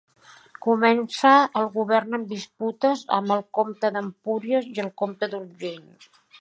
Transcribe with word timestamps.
Començà 0.65 1.33
el 1.61 1.67
govern 1.75 2.17
amb 2.19 2.31
disputes 2.33 3.05
amb 3.19 3.37
el 3.37 3.45
comte 3.61 3.95
d'Empúries 3.99 4.73
i 4.75 4.85
el 4.89 4.93
comte 5.03 5.31
d'Urgell. 5.35 6.13